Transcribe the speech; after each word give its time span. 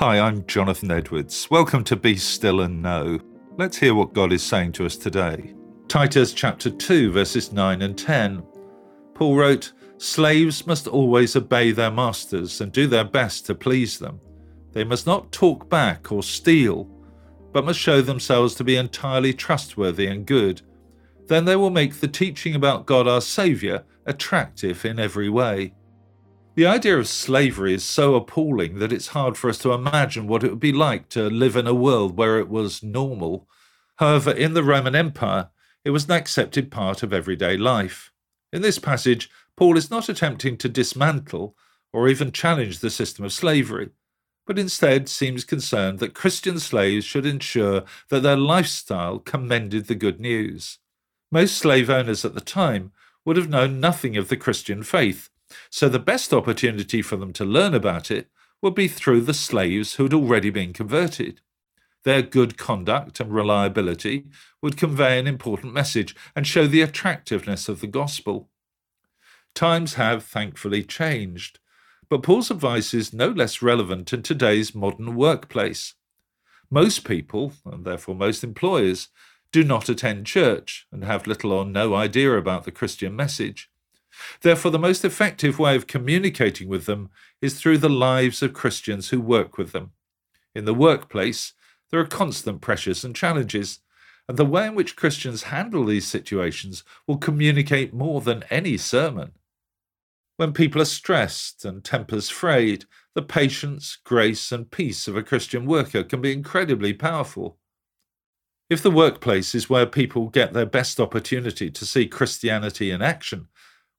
Hi, 0.00 0.18
I'm 0.18 0.46
Jonathan 0.46 0.90
Edwards. 0.92 1.50
Welcome 1.50 1.84
to 1.84 1.94
Be 1.94 2.16
Still 2.16 2.62
and 2.62 2.82
Know. 2.82 3.20
Let's 3.58 3.76
hear 3.76 3.94
what 3.94 4.14
God 4.14 4.32
is 4.32 4.42
saying 4.42 4.72
to 4.72 4.86
us 4.86 4.96
today. 4.96 5.52
Titus 5.88 6.32
chapter 6.32 6.70
2, 6.70 7.12
verses 7.12 7.52
9 7.52 7.82
and 7.82 7.98
10. 7.98 8.42
Paul 9.12 9.36
wrote, 9.36 9.74
Slaves 9.98 10.66
must 10.66 10.88
always 10.88 11.36
obey 11.36 11.72
their 11.72 11.90
masters 11.90 12.62
and 12.62 12.72
do 12.72 12.86
their 12.86 13.04
best 13.04 13.44
to 13.44 13.54
please 13.54 13.98
them. 13.98 14.18
They 14.72 14.84
must 14.84 15.06
not 15.06 15.32
talk 15.32 15.68
back 15.68 16.10
or 16.10 16.22
steal, 16.22 16.88
but 17.52 17.66
must 17.66 17.78
show 17.78 18.00
themselves 18.00 18.54
to 18.54 18.64
be 18.64 18.76
entirely 18.76 19.34
trustworthy 19.34 20.06
and 20.06 20.24
good. 20.24 20.62
Then 21.26 21.44
they 21.44 21.56
will 21.56 21.68
make 21.68 22.00
the 22.00 22.08
teaching 22.08 22.54
about 22.54 22.86
God 22.86 23.06
our 23.06 23.20
Saviour 23.20 23.84
attractive 24.06 24.82
in 24.86 24.98
every 24.98 25.28
way. 25.28 25.74
The 26.56 26.66
idea 26.66 26.98
of 26.98 27.06
slavery 27.06 27.74
is 27.74 27.84
so 27.84 28.16
appalling 28.16 28.80
that 28.80 28.92
it's 28.92 29.08
hard 29.08 29.38
for 29.38 29.48
us 29.48 29.58
to 29.58 29.72
imagine 29.72 30.26
what 30.26 30.42
it 30.42 30.50
would 30.50 30.60
be 30.60 30.72
like 30.72 31.08
to 31.10 31.30
live 31.30 31.54
in 31.54 31.68
a 31.68 31.74
world 31.74 32.16
where 32.16 32.40
it 32.40 32.48
was 32.48 32.82
normal. 32.82 33.48
However, 33.96 34.32
in 34.32 34.54
the 34.54 34.64
Roman 34.64 34.96
Empire, 34.96 35.50
it 35.84 35.90
was 35.90 36.06
an 36.06 36.12
accepted 36.12 36.70
part 36.70 37.04
of 37.04 37.12
everyday 37.12 37.56
life. 37.56 38.10
In 38.52 38.62
this 38.62 38.80
passage, 38.80 39.30
Paul 39.56 39.76
is 39.76 39.90
not 39.90 40.08
attempting 40.08 40.56
to 40.58 40.68
dismantle 40.68 41.56
or 41.92 42.08
even 42.08 42.32
challenge 42.32 42.80
the 42.80 42.90
system 42.90 43.24
of 43.24 43.32
slavery, 43.32 43.90
but 44.44 44.58
instead 44.58 45.08
seems 45.08 45.44
concerned 45.44 46.00
that 46.00 46.14
Christian 46.14 46.58
slaves 46.58 47.04
should 47.04 47.26
ensure 47.26 47.84
that 48.08 48.24
their 48.24 48.36
lifestyle 48.36 49.20
commended 49.20 49.86
the 49.86 49.94
good 49.94 50.18
news. 50.18 50.78
Most 51.30 51.56
slave 51.56 51.88
owners 51.88 52.24
at 52.24 52.34
the 52.34 52.40
time 52.40 52.90
would 53.24 53.36
have 53.36 53.48
known 53.48 53.78
nothing 53.78 54.16
of 54.16 54.28
the 54.28 54.36
Christian 54.36 54.82
faith 54.82 55.29
so 55.70 55.88
the 55.88 55.98
best 55.98 56.32
opportunity 56.32 57.02
for 57.02 57.16
them 57.16 57.32
to 57.34 57.44
learn 57.44 57.74
about 57.74 58.10
it 58.10 58.28
would 58.62 58.74
be 58.74 58.88
through 58.88 59.22
the 59.22 59.34
slaves 59.34 59.94
who 59.94 60.04
had 60.04 60.14
already 60.14 60.50
been 60.50 60.72
converted. 60.72 61.40
Their 62.04 62.22
good 62.22 62.56
conduct 62.56 63.20
and 63.20 63.32
reliability 63.32 64.26
would 64.62 64.76
convey 64.76 65.18
an 65.18 65.26
important 65.26 65.72
message 65.72 66.14
and 66.34 66.46
show 66.46 66.66
the 66.66 66.82
attractiveness 66.82 67.68
of 67.68 67.80
the 67.80 67.86
gospel. 67.86 68.48
Times 69.54 69.94
have 69.94 70.24
thankfully 70.24 70.82
changed, 70.82 71.58
but 72.08 72.22
Paul's 72.22 72.50
advice 72.50 72.94
is 72.94 73.12
no 73.12 73.28
less 73.28 73.60
relevant 73.62 74.12
in 74.12 74.22
today's 74.22 74.74
modern 74.74 75.14
workplace. 75.14 75.94
Most 76.70 77.04
people, 77.04 77.52
and 77.66 77.84
therefore 77.84 78.14
most 78.14 78.44
employers, 78.44 79.08
do 79.52 79.64
not 79.64 79.88
attend 79.88 80.26
church 80.26 80.86
and 80.92 81.04
have 81.04 81.26
little 81.26 81.52
or 81.52 81.64
no 81.64 81.94
idea 81.94 82.36
about 82.36 82.64
the 82.64 82.70
Christian 82.70 83.16
message. 83.16 83.68
Therefore, 84.42 84.70
the 84.70 84.78
most 84.78 85.04
effective 85.04 85.58
way 85.58 85.76
of 85.76 85.86
communicating 85.86 86.68
with 86.68 86.86
them 86.86 87.10
is 87.40 87.58
through 87.58 87.78
the 87.78 87.88
lives 87.88 88.42
of 88.42 88.52
Christians 88.52 89.08
who 89.08 89.20
work 89.20 89.58
with 89.58 89.72
them. 89.72 89.92
In 90.54 90.64
the 90.64 90.74
workplace, 90.74 91.52
there 91.90 92.00
are 92.00 92.06
constant 92.06 92.60
pressures 92.60 93.04
and 93.04 93.14
challenges, 93.14 93.80
and 94.28 94.36
the 94.36 94.44
way 94.44 94.66
in 94.66 94.74
which 94.74 94.96
Christians 94.96 95.44
handle 95.44 95.84
these 95.84 96.06
situations 96.06 96.84
will 97.06 97.18
communicate 97.18 97.92
more 97.92 98.20
than 98.20 98.44
any 98.50 98.76
sermon. 98.76 99.32
When 100.36 100.52
people 100.52 100.80
are 100.80 100.86
stressed 100.86 101.64
and 101.64 101.84
tempers 101.84 102.30
frayed, 102.30 102.86
the 103.14 103.22
patience, 103.22 103.98
grace, 104.04 104.52
and 104.52 104.70
peace 104.70 105.06
of 105.06 105.16
a 105.16 105.22
Christian 105.22 105.66
worker 105.66 106.02
can 106.02 106.20
be 106.20 106.32
incredibly 106.32 106.94
powerful. 106.94 107.58
If 108.70 108.82
the 108.82 108.90
workplace 108.90 109.54
is 109.54 109.68
where 109.68 109.84
people 109.84 110.28
get 110.28 110.52
their 110.52 110.64
best 110.64 111.00
opportunity 111.00 111.70
to 111.72 111.84
see 111.84 112.06
Christianity 112.06 112.92
in 112.92 113.02
action, 113.02 113.48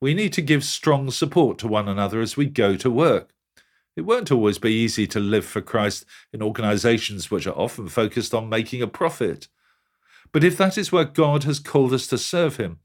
we 0.00 0.14
need 0.14 0.32
to 0.34 0.42
give 0.42 0.64
strong 0.64 1.10
support 1.10 1.58
to 1.58 1.68
one 1.68 1.88
another 1.88 2.20
as 2.20 2.36
we 2.36 2.46
go 2.46 2.76
to 2.76 2.90
work. 2.90 3.30
It 3.96 4.02
won't 4.02 4.30
always 4.30 4.58
be 4.58 4.72
easy 4.72 5.08
to 5.08 5.18
live 5.18 5.44
for 5.44 5.60
Christ 5.60 6.04
in 6.32 6.40
organizations 6.40 7.30
which 7.30 7.48
are 7.48 7.58
often 7.58 7.88
focused 7.88 8.32
on 8.32 8.48
making 8.48 8.80
a 8.80 8.86
profit. 8.86 9.48
But 10.30 10.44
if 10.44 10.56
that 10.56 10.78
is 10.78 10.92
where 10.92 11.04
God 11.04 11.44
has 11.44 11.58
called 11.58 11.92
us 11.92 12.06
to 12.08 12.18
serve 12.18 12.58
Him, 12.58 12.78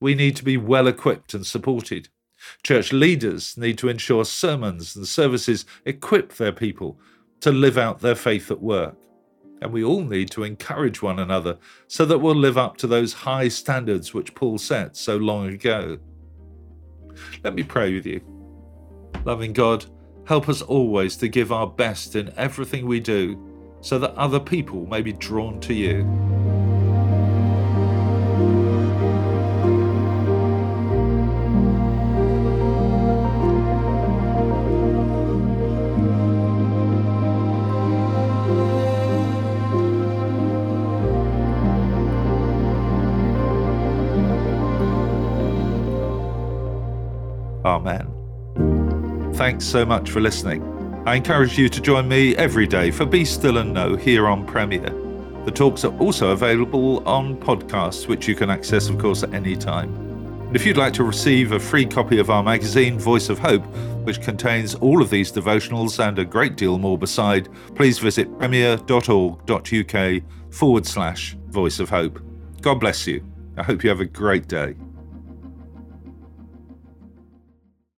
we 0.00 0.14
need 0.14 0.36
to 0.36 0.44
be 0.44 0.56
well 0.56 0.86
equipped 0.86 1.34
and 1.34 1.44
supported. 1.44 2.08
Church 2.62 2.92
leaders 2.92 3.56
need 3.56 3.78
to 3.78 3.88
ensure 3.88 4.24
sermons 4.24 4.94
and 4.94 5.08
services 5.08 5.66
equip 5.84 6.34
their 6.34 6.52
people 6.52 7.00
to 7.40 7.50
live 7.50 7.76
out 7.76 8.00
their 8.00 8.14
faith 8.14 8.50
at 8.50 8.62
work. 8.62 8.96
And 9.60 9.72
we 9.72 9.84
all 9.84 10.02
need 10.02 10.30
to 10.30 10.44
encourage 10.44 11.02
one 11.02 11.18
another 11.18 11.58
so 11.88 12.06
that 12.06 12.20
we'll 12.20 12.34
live 12.34 12.56
up 12.56 12.76
to 12.78 12.86
those 12.86 13.12
high 13.12 13.48
standards 13.48 14.14
which 14.14 14.34
Paul 14.34 14.56
set 14.56 14.96
so 14.96 15.16
long 15.16 15.48
ago. 15.48 15.98
Let 17.42 17.54
me 17.54 17.62
pray 17.62 17.94
with 17.94 18.06
you. 18.06 18.20
Loving 19.24 19.52
God, 19.52 19.86
help 20.26 20.48
us 20.48 20.62
always 20.62 21.16
to 21.18 21.28
give 21.28 21.52
our 21.52 21.66
best 21.66 22.16
in 22.16 22.32
everything 22.36 22.86
we 22.86 23.00
do 23.00 23.38
so 23.80 23.98
that 23.98 24.14
other 24.14 24.40
people 24.40 24.86
may 24.86 25.02
be 25.02 25.12
drawn 25.12 25.60
to 25.60 25.74
you. 25.74 26.04
Amen. 47.70 49.32
Thanks 49.34 49.64
so 49.64 49.86
much 49.86 50.10
for 50.10 50.20
listening. 50.20 50.62
I 51.06 51.14
encourage 51.14 51.56
you 51.56 51.68
to 51.68 51.80
join 51.80 52.08
me 52.08 52.36
every 52.36 52.66
day 52.66 52.90
for 52.90 53.06
Be 53.06 53.24
Still 53.24 53.58
and 53.58 53.72
Know 53.72 53.94
here 53.94 54.26
on 54.26 54.44
Premier. 54.44 54.90
The 55.44 55.52
talks 55.52 55.84
are 55.84 55.96
also 55.98 56.32
available 56.32 57.06
on 57.08 57.36
podcasts, 57.36 58.08
which 58.08 58.26
you 58.26 58.34
can 58.34 58.50
access, 58.50 58.88
of 58.88 58.98
course, 58.98 59.22
at 59.22 59.32
any 59.32 59.56
time. 59.56 59.94
And 60.48 60.56
if 60.56 60.66
you'd 60.66 60.76
like 60.76 60.92
to 60.94 61.04
receive 61.04 61.52
a 61.52 61.60
free 61.60 61.86
copy 61.86 62.18
of 62.18 62.28
our 62.28 62.42
magazine, 62.42 62.98
Voice 62.98 63.28
of 63.28 63.38
Hope, 63.38 63.64
which 64.04 64.20
contains 64.20 64.74
all 64.74 65.00
of 65.00 65.08
these 65.08 65.30
devotionals 65.30 66.04
and 66.04 66.18
a 66.18 66.24
great 66.24 66.56
deal 66.56 66.76
more 66.76 66.98
beside, 66.98 67.48
please 67.76 68.00
visit 68.00 68.36
premier.org.uk 68.38 70.22
forward 70.52 70.86
slash 70.86 71.36
Voice 71.48 71.78
of 71.78 71.88
Hope. 71.88 72.20
God 72.60 72.80
bless 72.80 73.06
you. 73.06 73.24
I 73.56 73.62
hope 73.62 73.84
you 73.84 73.90
have 73.90 74.00
a 74.00 74.06
great 74.06 74.48
day. 74.48 74.74